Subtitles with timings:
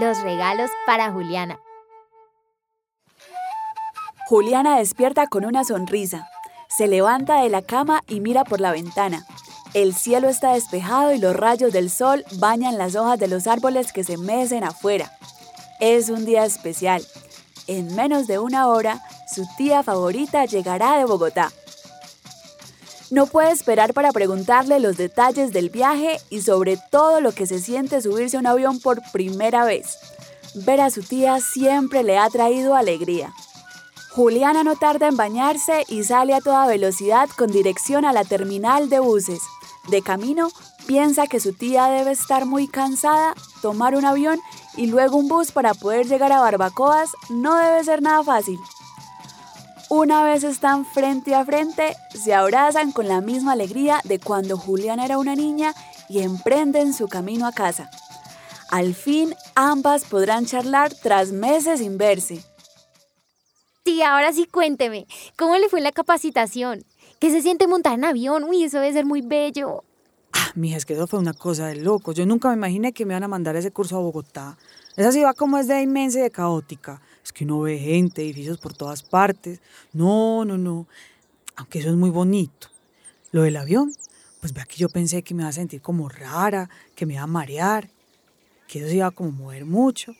[0.00, 1.58] los regalos para Juliana.
[4.28, 6.28] Juliana despierta con una sonrisa.
[6.68, 9.24] Se levanta de la cama y mira por la ventana.
[9.74, 13.92] El cielo está despejado y los rayos del sol bañan las hojas de los árboles
[13.92, 15.12] que se mecen afuera.
[15.80, 17.04] Es un día especial.
[17.66, 19.00] En menos de una hora,
[19.32, 21.52] su tía favorita llegará de Bogotá.
[23.10, 27.58] No puede esperar para preguntarle los detalles del viaje y sobre todo lo que se
[27.58, 29.98] siente subirse a un avión por primera vez.
[30.54, 33.32] Ver a su tía siempre le ha traído alegría.
[34.10, 38.88] Juliana no tarda en bañarse y sale a toda velocidad con dirección a la terminal
[38.88, 39.40] de buses.
[39.88, 40.50] De camino,
[40.86, 44.40] piensa que su tía debe estar muy cansada, tomar un avión
[44.76, 48.58] y luego un bus para poder llegar a Barbacoas no debe ser nada fácil.
[49.96, 55.04] Una vez están frente a frente, se abrazan con la misma alegría de cuando Juliana
[55.04, 55.72] era una niña
[56.08, 57.88] y emprenden su camino a casa.
[58.72, 62.44] Al fin, ambas podrán charlar tras meses sin verse.
[63.84, 65.06] Tía, ahora sí cuénteme,
[65.36, 66.84] ¿cómo le fue la capacitación?
[67.20, 68.42] ¿Qué se siente montar en avión?
[68.42, 69.84] Uy, eso debe ser muy bello.
[70.32, 72.10] Ah, mija, es que eso fue una cosa de loco.
[72.10, 74.58] Yo nunca me imaginé que me iban a mandar ese curso a Bogotá.
[74.96, 78.58] Esa ciudad como es de inmensa y de caótica es que uno ve gente, edificios
[78.58, 79.60] por todas partes.
[79.92, 80.86] No, no, no.
[81.56, 82.68] Aunque eso es muy bonito.
[83.32, 83.92] Lo del avión,
[84.40, 87.22] pues vea que yo pensé que me iba a sentir como rara, que me iba
[87.22, 87.88] a marear,
[88.68, 90.14] que eso se iba a como mover mucho.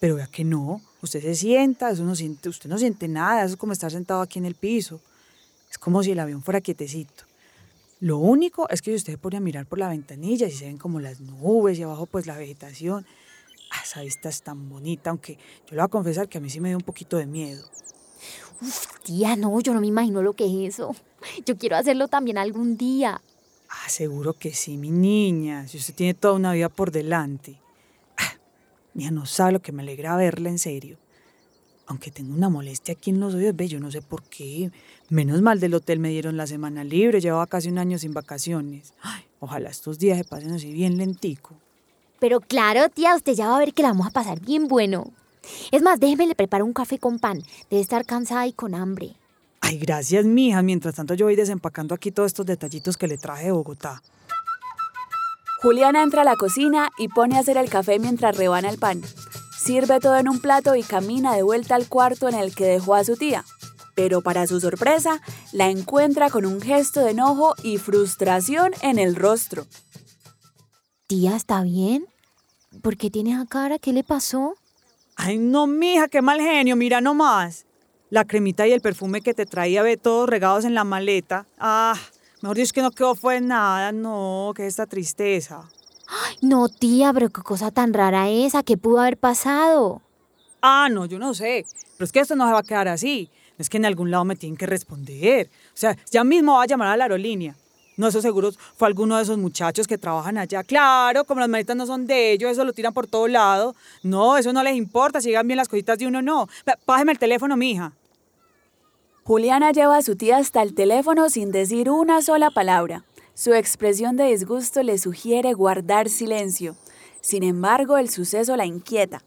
[0.00, 0.80] Pero vea que no.
[1.02, 4.22] Usted se sienta, eso no siente, usted no siente nada, eso es como estar sentado
[4.22, 5.00] aquí en el piso.
[5.70, 7.24] Es como si el avión fuera quietecito.
[8.00, 10.64] Lo único es que si usted se pone a mirar por la ventanilla y se
[10.64, 13.04] ven como las nubes y abajo pues la vegetación,
[13.82, 16.60] esa vista es tan bonita, aunque yo le voy a confesar que a mí sí
[16.60, 17.64] me dio un poquito de miedo.
[18.62, 20.94] Uf, tía, no, yo no me imagino lo que es eso.
[21.46, 23.20] Yo quiero hacerlo también algún día.
[23.68, 25.66] Ah, seguro que sí, mi niña.
[25.68, 27.60] Si usted tiene toda una vida por delante.
[28.16, 28.34] Ah,
[28.94, 30.98] mía, no sabe lo que me alegra verla en serio.
[31.86, 34.70] Aunque tengo una molestia aquí en los oídos, ve, yo no sé por qué.
[35.08, 38.92] Menos mal del hotel me dieron la semana libre, llevaba casi un año sin vacaciones.
[39.02, 41.56] Ay, ojalá estos días se pasen así bien lentico.
[42.20, 45.10] Pero claro, tía, usted ya va a ver que la vamos a pasar bien bueno.
[45.72, 47.42] Es más, déjeme le preparo un café con pan.
[47.70, 49.16] Debe estar cansada y con hambre.
[49.60, 50.62] Ay, gracias, mija.
[50.62, 54.02] Mientras tanto, yo voy desempacando aquí todos estos detallitos que le traje de Bogotá.
[55.62, 59.02] Juliana entra a la cocina y pone a hacer el café mientras rebana el pan.
[59.58, 62.94] Sirve todo en un plato y camina de vuelta al cuarto en el que dejó
[62.94, 63.44] a su tía.
[63.94, 65.20] Pero para su sorpresa,
[65.52, 69.66] la encuentra con un gesto de enojo y frustración en el rostro.
[71.10, 72.06] Tía, ¿está bien?
[72.82, 73.80] ¿Por qué tiene esa cara?
[73.80, 74.54] ¿Qué le pasó?
[75.16, 77.66] Ay, no, mija, qué mal genio, mira nomás.
[78.10, 81.46] La cremita y el perfume que te traía, ve todos regados en la maleta.
[81.58, 81.96] Ah,
[82.42, 85.68] mejor dicho que no quedó fue nada, no, que esta tristeza.
[86.06, 90.02] Ay, no, tía, pero qué cosa tan rara esa, ¿qué pudo haber pasado?
[90.62, 91.66] Ah, no, yo no sé,
[91.96, 93.28] pero es que esto no se va a quedar así.
[93.58, 95.50] Es que en algún lado me tienen que responder.
[95.74, 97.56] O sea, ya mismo va a llamar a la aerolínea.
[97.96, 100.64] No, eso seguro fue alguno de esos muchachos que trabajan allá.
[100.64, 103.74] Claro, como las maletas no son de ellos, eso lo tiran por todo lado.
[104.02, 106.48] No, eso no les importa, si llegan bien las cositas de uno, no.
[106.86, 107.92] Pájeme el teléfono, mija.
[109.24, 113.04] Juliana lleva a su tía hasta el teléfono sin decir una sola palabra.
[113.34, 116.76] Su expresión de disgusto le sugiere guardar silencio.
[117.20, 119.22] Sin embargo, el suceso la inquieta.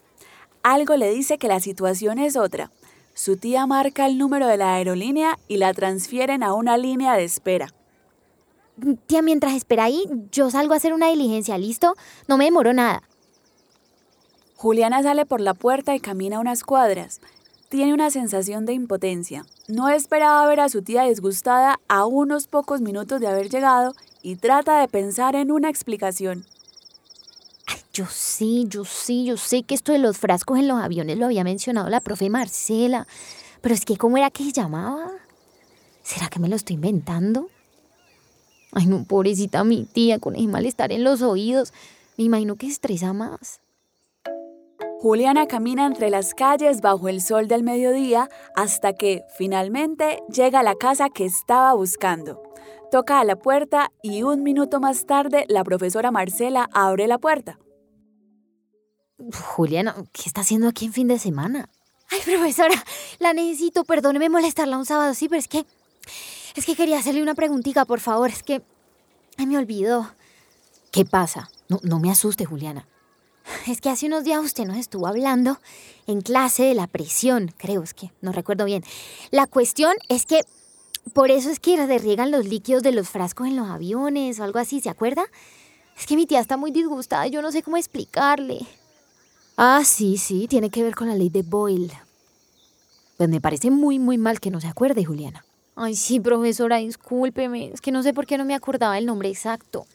[0.63, 2.71] Algo le dice que la situación es otra.
[3.13, 7.23] Su tía marca el número de la aerolínea y la transfieren a una línea de
[7.23, 7.73] espera.
[9.05, 11.93] Tía, mientras espera ahí, yo salgo a hacer una diligencia, ¿listo?
[12.27, 13.03] No me demoro nada.
[14.55, 17.21] Juliana sale por la puerta y camina unas cuadras.
[17.69, 19.45] Tiene una sensación de impotencia.
[19.67, 24.37] No esperaba ver a su tía disgustada a unos pocos minutos de haber llegado y
[24.37, 26.45] trata de pensar en una explicación.
[27.67, 31.17] Ay, yo sí, yo sí, yo sé que esto de los frascos en los aviones
[31.17, 33.07] lo había mencionado la profe Marcela,
[33.61, 35.11] pero es que ¿cómo era que se llamaba?
[36.03, 37.49] ¿Será que me lo estoy inventando?
[38.73, 41.73] Ay, no, pobrecita mi tía con ese malestar en los oídos.
[42.17, 43.61] Me imagino que estresa más.
[44.99, 50.63] Juliana camina entre las calles bajo el sol del mediodía hasta que, finalmente, llega a
[50.63, 52.41] la casa que estaba buscando.
[52.89, 57.59] Toca a la puerta y un minuto más tarde la profesora Marcela abre la puerta.
[59.55, 61.69] Juliana, ¿qué está haciendo aquí en fin de semana?
[62.09, 62.75] Ay, profesora,
[63.19, 65.65] la necesito, perdóneme molestarla un sábado, sí, pero es que.
[66.55, 68.61] Es que quería hacerle una preguntita, por favor, es que.
[69.37, 70.11] Me olvidó.
[70.91, 71.49] ¿Qué pasa?
[71.67, 72.87] No, no me asuste, Juliana.
[73.67, 75.59] Es que hace unos días usted nos estuvo hablando
[76.07, 78.83] en clase de la presión, creo, es que no recuerdo bien.
[79.31, 80.41] La cuestión es que
[81.13, 84.43] por eso es que se riegan los líquidos de los frascos en los aviones o
[84.43, 85.25] algo así, ¿se acuerda?
[85.97, 88.65] Es que mi tía está muy disgustada yo no sé cómo explicarle.
[89.57, 91.91] Ah, sí, sí, tiene que ver con la ley de Boyle.
[93.17, 95.45] Pues me parece muy, muy mal que no se acuerde, Juliana.
[95.75, 97.71] Ay, sí, profesora, discúlpeme.
[97.73, 99.85] Es que no sé por qué no me acordaba el nombre exacto.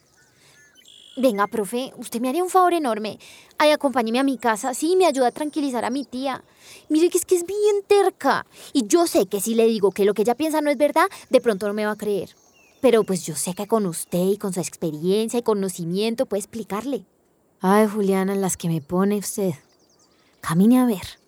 [1.15, 3.19] Venga, profe, usted me haría un favor enorme.
[3.57, 4.73] Ay, acompáñeme a mi casa.
[4.73, 6.43] Sí, me ayuda a tranquilizar a mi tía.
[6.87, 8.45] Mire que es que es bien terca.
[8.73, 11.07] Y yo sé que si le digo que lo que ella piensa no es verdad,
[11.29, 12.35] de pronto no me va a creer.
[12.81, 17.05] Pero pues yo sé que con usted y con su experiencia y conocimiento puede explicarle.
[17.59, 19.51] Ay, Juliana, las que me pone usted.
[20.39, 21.18] Camine a ver.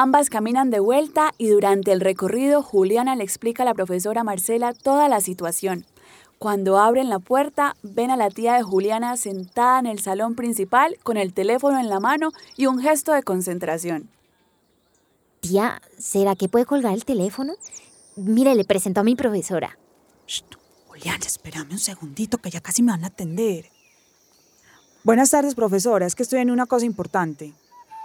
[0.00, 4.72] Ambas caminan de vuelta y durante el recorrido Juliana le explica a la profesora Marcela
[4.72, 5.86] toda la situación.
[6.38, 10.96] Cuando abren la puerta, ven a la tía de Juliana sentada en el salón principal
[11.02, 14.08] con el teléfono en la mano y un gesto de concentración.
[15.40, 17.54] Tía, ¿será que puede colgar el teléfono?
[18.14, 19.80] Mire, le presento a mi profesora.
[20.28, 20.44] Shh,
[20.86, 23.68] Juliana, espérame un segundito que ya casi me van a atender.
[25.02, 26.06] Buenas tardes, profesora.
[26.06, 27.52] Es que estoy en una cosa importante.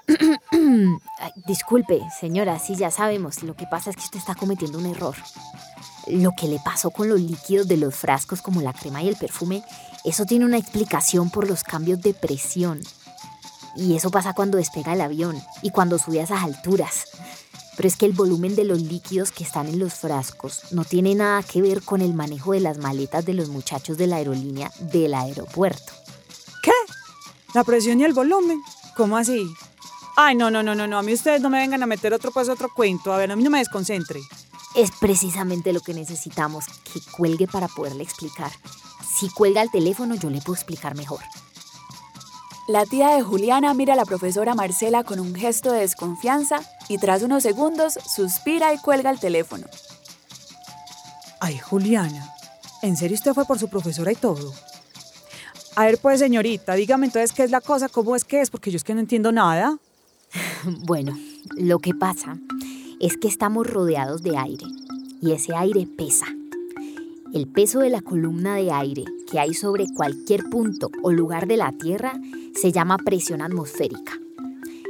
[1.48, 3.44] Disculpe, señora, sí, ya sabemos.
[3.44, 5.16] Lo que pasa es que usted está cometiendo un error.
[6.08, 9.16] Lo que le pasó con los líquidos de los frascos como la crema y el
[9.16, 9.64] perfume,
[10.04, 12.82] eso tiene una explicación por los cambios de presión.
[13.76, 17.06] Y eso pasa cuando despega el avión y cuando sube a esas alturas.
[17.76, 21.16] Pero es que el volumen de los líquidos que están en los frascos no tiene
[21.16, 24.72] nada que ver con el manejo de las maletas de los muchachos de la aerolínea
[24.80, 25.94] del aeropuerto.
[26.62, 26.72] ¿Qué?
[27.56, 28.62] ¿La presión y el volumen?
[28.96, 29.44] ¿Cómo así?
[30.16, 31.00] Ay, no, no, no, no, no.
[31.00, 33.12] A mí ustedes no me vengan a meter otro pues otro cuento.
[33.14, 34.22] A ver, a mí no me desconcentre.
[34.76, 38.52] Es precisamente lo que necesitamos, que cuelgue para poderle explicar.
[39.16, 41.20] Si cuelga el teléfono, yo le puedo explicar mejor.
[42.68, 46.98] La tía de Juliana mira a la profesora Marcela con un gesto de desconfianza y
[46.98, 49.68] tras unos segundos suspira y cuelga el teléfono.
[51.42, 52.34] Ay, Juliana,
[52.82, 54.54] ¿en serio usted fue por su profesora y todo?
[55.76, 58.72] A ver, pues, señorita, dígame entonces qué es la cosa, cómo es que es, porque
[58.72, 59.78] yo es que no entiendo nada.
[60.86, 61.18] Bueno,
[61.58, 62.38] lo que pasa
[63.00, 64.66] es que estamos rodeados de aire
[65.22, 66.28] y ese aire pesa.
[67.34, 71.58] El peso de la columna de aire que hay sobre cualquier punto o lugar de
[71.58, 72.14] la Tierra
[72.54, 74.14] se llama presión atmosférica.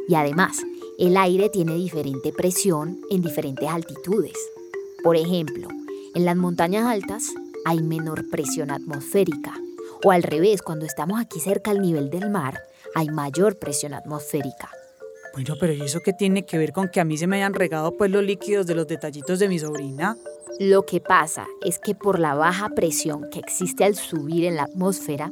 [0.10, 0.62] Y además,
[1.00, 4.38] el aire tiene diferente presión en diferentes altitudes.
[5.04, 5.70] Por ejemplo,
[6.14, 7.30] en las montañas altas
[7.66, 9.54] hay menor presión atmosférica.
[10.04, 12.60] O al revés, cuando estamos aquí cerca al nivel del mar,
[12.94, 14.70] hay mayor presión atmosférica.
[15.34, 17.56] Bueno, pero ¿y eso qué tiene que ver con que a mí se me hayan
[17.56, 20.16] regado pues los líquidos de los detallitos de mi sobrina?
[20.60, 24.66] Lo que pasa es que por la baja presión que existe al subir en la
[24.66, 25.32] atmósfera,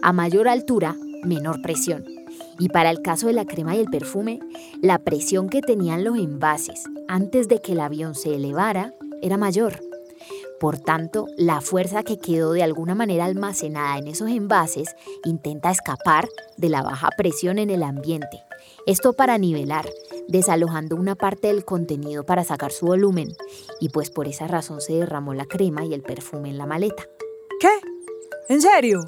[0.00, 0.94] a mayor altura,
[1.24, 2.04] menor presión.
[2.60, 4.38] Y para el caso de la crema y el perfume,
[4.80, 9.80] la presión que tenían los envases antes de que el avión se elevara era mayor.
[10.58, 16.28] Por tanto, la fuerza que quedó de alguna manera almacenada en esos envases intenta escapar
[16.56, 18.42] de la baja presión en el ambiente.
[18.86, 19.88] Esto para nivelar,
[20.28, 23.28] desalojando una parte del contenido para sacar su volumen,
[23.80, 27.04] y pues por esa razón se derramó la crema y el perfume en la maleta.
[27.60, 27.70] ¿Qué?
[28.48, 29.04] ¿En serio?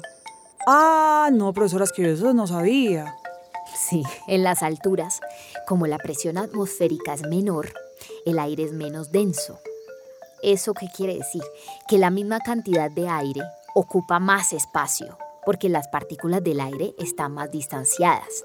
[0.67, 3.15] Ah, no, profesora, es que yo eso no sabía.
[3.89, 5.19] Sí, en las alturas,
[5.67, 7.73] como la presión atmosférica es menor,
[8.25, 9.59] el aire es menos denso.
[10.41, 11.43] ¿Eso qué quiere decir?
[11.87, 13.41] Que la misma cantidad de aire
[13.75, 18.43] ocupa más espacio, porque las partículas del aire están más distanciadas.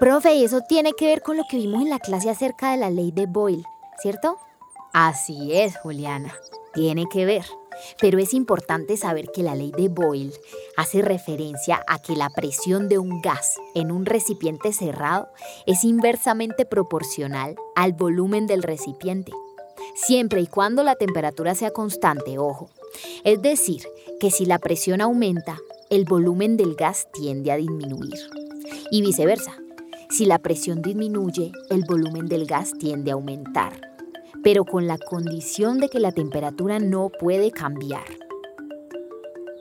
[0.00, 2.90] Profe, eso tiene que ver con lo que vimos en la clase acerca de la
[2.90, 3.64] ley de Boyle,
[4.00, 4.38] ¿cierto?
[4.92, 6.34] Así es, Juliana,
[6.72, 7.44] tiene que ver.
[8.00, 10.32] Pero es importante saber que la ley de Boyle
[10.76, 15.28] hace referencia a que la presión de un gas en un recipiente cerrado
[15.66, 19.32] es inversamente proporcional al volumen del recipiente,
[19.94, 22.70] siempre y cuando la temperatura sea constante, ojo.
[23.24, 23.82] Es decir,
[24.20, 25.58] que si la presión aumenta,
[25.90, 28.18] el volumen del gas tiende a disminuir.
[28.90, 29.56] Y viceversa,
[30.10, 33.80] si la presión disminuye, el volumen del gas tiende a aumentar,
[34.42, 38.04] pero con la condición de que la temperatura no puede cambiar.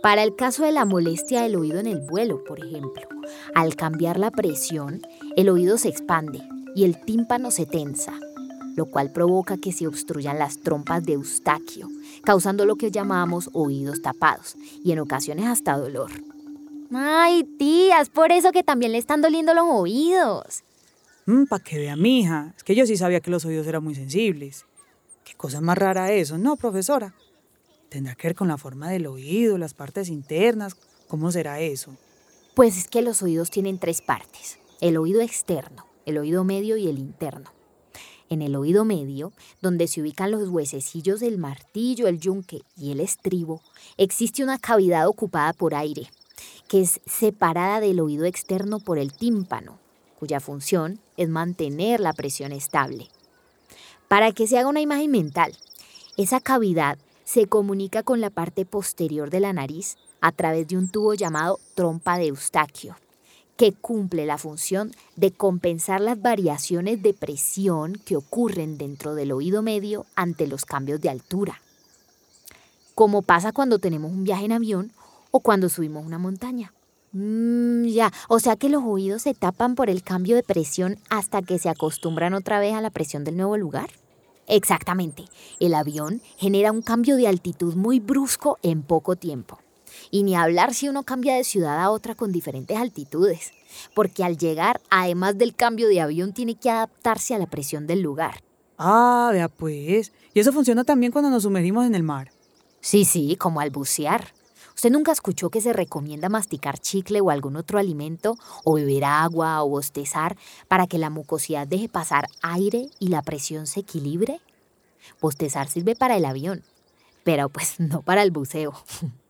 [0.01, 3.07] Para el caso de la molestia del oído en el vuelo, por ejemplo,
[3.55, 5.01] al cambiar la presión,
[5.37, 6.41] el oído se expande
[6.75, 8.19] y el tímpano se tensa,
[8.75, 11.89] lo cual provoca que se obstruyan las trompas de Eustaquio,
[12.23, 16.11] causando lo que llamamos oídos tapados y en ocasiones hasta dolor.
[16.93, 20.63] Ay, tía, es por eso que también le están doliendo los oídos.
[21.25, 22.53] Mm, para que vea mi hija.
[22.55, 24.65] Es que yo sí sabía que los oídos eran muy sensibles.
[25.23, 27.15] Qué cosa más rara eso, ¿no, profesora?
[27.89, 30.75] Tendrá que ver con la forma del oído, las partes internas.
[31.07, 31.95] ¿Cómo será eso?
[32.55, 34.59] Pues es que los oídos tienen tres partes.
[34.81, 37.52] El oído externo, el oído medio y el interno.
[38.33, 42.99] En el oído medio, donde se ubican los huesecillos del martillo, el yunque y el
[42.99, 43.61] estribo,
[43.95, 46.09] existe una cavidad ocupada por aire,
[46.67, 49.77] que es separada del oído externo por el tímpano,
[50.17, 53.07] cuya función es mantener la presión estable.
[54.07, 55.55] Para que se haga una imagen mental,
[56.17, 60.89] esa cavidad se comunica con la parte posterior de la nariz a través de un
[60.89, 62.95] tubo llamado trompa de Eustaquio,
[63.57, 69.62] que cumple la función de compensar las variaciones de presión que ocurren dentro del oído
[69.62, 71.62] medio ante los cambios de altura.
[72.95, 74.91] Como pasa cuando tenemos un viaje en avión
[75.31, 76.74] o cuando subimos una montaña.
[77.12, 81.43] Mm, ya, o sea que los oídos se tapan por el cambio de presión hasta
[81.43, 83.89] que se acostumbran otra vez a la presión del nuevo lugar.
[84.48, 85.25] Exactamente,
[85.60, 89.62] el avión genera un cambio de altitud muy brusco en poco tiempo.
[90.13, 93.51] Y ni hablar si uno cambia de ciudad a otra con diferentes altitudes,
[93.96, 98.01] porque al llegar, además del cambio de avión, tiene que adaptarse a la presión del
[98.01, 98.43] lugar.
[98.77, 100.12] Ah, vea pues.
[100.36, 102.32] ¿Y eso funciona también cuando nos sumergimos en el mar?
[102.79, 104.36] Sí, sí, como al bucear.
[104.75, 109.63] ¿Usted nunca escuchó que se recomienda masticar chicle o algún otro alimento, o beber agua
[109.63, 114.41] o bostezar para que la mucosidad deje pasar aire y la presión se equilibre?
[115.20, 116.62] Bostezar sirve para el avión,
[117.24, 118.75] pero pues no para el buceo.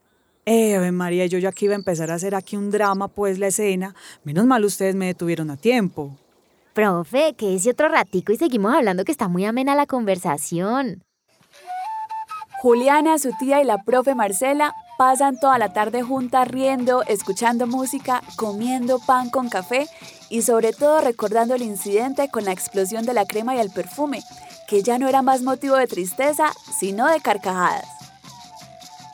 [0.46, 3.40] Eh, Ave María, yo ya aquí iba a empezar a hacer aquí un drama, pues
[3.40, 3.96] la escena.
[4.24, 6.18] Menos mal ustedes me detuvieron a tiempo.
[6.74, 11.04] Profe, que ese otro ratico y seguimos hablando que está muy amena la conversación.
[12.62, 18.24] Juliana, su tía y la profe Marcela pasan toda la tarde juntas riendo, escuchando música,
[18.38, 19.88] comiendo pan con café
[20.30, 24.24] y sobre todo recordando el incidente con la explosión de la crema y el perfume,
[24.68, 27.93] que ya no era más motivo de tristeza, sino de carcajadas.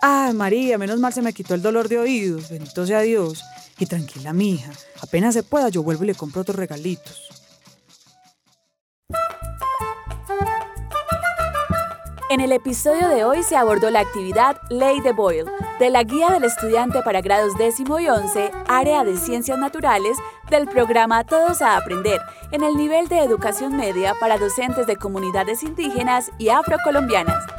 [0.02, 3.44] Ay, María, menos mal se me quitó el dolor de oídos, bendito sea Dios.
[3.80, 7.30] Y tranquila, mija, apenas se pueda yo vuelvo y le compro otros regalitos.
[12.30, 16.30] En el episodio de hoy se abordó la actividad Ley de Boyle, de la Guía
[16.30, 20.16] del Estudiante para grados décimo y once, área de Ciencias Naturales,
[20.50, 25.64] del programa Todos a Aprender, en el nivel de educación media para docentes de comunidades
[25.64, 27.59] indígenas y afrocolombianas.